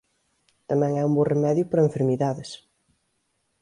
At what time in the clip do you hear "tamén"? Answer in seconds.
0.69-0.93